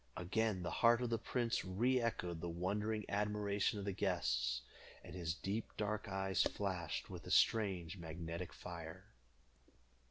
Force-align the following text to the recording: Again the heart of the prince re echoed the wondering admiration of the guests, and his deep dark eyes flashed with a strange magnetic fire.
Again 0.17 0.63
the 0.63 0.71
heart 0.81 1.03
of 1.03 1.11
the 1.11 1.19
prince 1.19 1.63
re 1.63 2.01
echoed 2.01 2.41
the 2.41 2.49
wondering 2.49 3.05
admiration 3.07 3.77
of 3.77 3.85
the 3.85 3.91
guests, 3.91 4.63
and 5.03 5.13
his 5.13 5.35
deep 5.35 5.77
dark 5.77 6.09
eyes 6.09 6.41
flashed 6.41 7.11
with 7.11 7.27
a 7.27 7.29
strange 7.29 7.97
magnetic 7.99 8.51
fire. 8.51 9.05